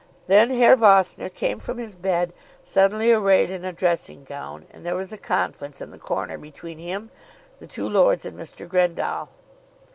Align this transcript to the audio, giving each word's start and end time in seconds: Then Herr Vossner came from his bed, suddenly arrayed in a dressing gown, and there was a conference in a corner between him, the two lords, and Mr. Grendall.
Then 0.25 0.49
Herr 0.49 0.75
Vossner 0.75 1.29
came 1.29 1.59
from 1.59 1.77
his 1.77 1.95
bed, 1.95 2.33
suddenly 2.63 3.11
arrayed 3.11 3.51
in 3.51 3.63
a 3.63 3.71
dressing 3.71 4.23
gown, 4.23 4.65
and 4.71 4.83
there 4.83 4.95
was 4.95 5.11
a 5.11 5.15
conference 5.19 5.79
in 5.79 5.93
a 5.93 5.99
corner 5.99 6.39
between 6.39 6.79
him, 6.79 7.11
the 7.59 7.67
two 7.67 7.87
lords, 7.87 8.25
and 8.25 8.35
Mr. 8.35 8.67
Grendall. 8.67 9.29